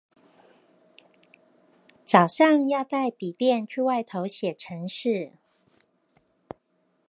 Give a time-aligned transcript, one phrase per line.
[2.05, 5.33] 早上要帶筆電去外頭寫程式